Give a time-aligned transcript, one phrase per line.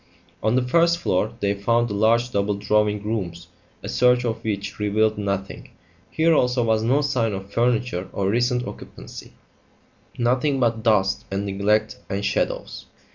[0.41, 3.49] On the first floor they found the large double drawing rooms,
[3.83, 5.69] a search of which revealed nothing.
[6.09, 9.33] Here also was no sign of furniture or recent occupancy;
[10.17, 12.87] nothing but dust and neglect and shadows.